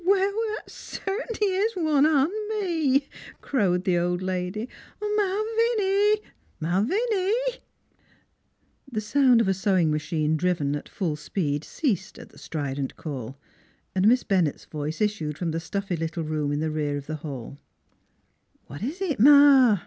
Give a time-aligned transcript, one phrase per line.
[0.03, 3.07] "Well, that cert'nly is one on me!"
[3.41, 4.67] crowed the old lady....
[4.99, 6.21] "Malviny!
[6.59, 7.59] Malviny!"
[8.91, 13.37] The sound of a sewing machine driven at full speed ceased at the strident call,
[13.93, 17.05] and Miss Ben nett's voice issued from the stuffy little room in the rear of
[17.05, 17.59] the hall:
[18.65, 19.77] "What is it, Ma?"